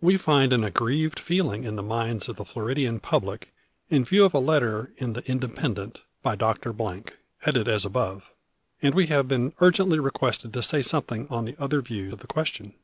We 0.00 0.16
find 0.16 0.52
an 0.52 0.62
aggrieved 0.62 1.18
feeling 1.18 1.64
in 1.64 1.74
the 1.74 1.82
minds 1.82 2.28
of 2.28 2.36
the 2.36 2.44
Floridian 2.44 3.00
public 3.00 3.52
in 3.90 4.04
view 4.04 4.24
of 4.24 4.32
a 4.32 4.38
letter 4.38 4.92
in 4.96 5.14
"The 5.14 5.28
Independent," 5.28 6.02
by 6.22 6.36
Dr., 6.36 6.72
headed 7.38 7.66
as 7.66 7.84
above; 7.84 8.30
and 8.80 8.94
we 8.94 9.06
have 9.08 9.26
been 9.26 9.54
urgently 9.58 9.98
requested 9.98 10.52
to 10.52 10.62
say 10.62 10.82
something 10.82 11.26
on 11.30 11.46
the 11.46 11.56
other 11.60 11.82
view 11.82 12.12
of 12.12 12.20
the 12.20 12.28
question. 12.28 12.74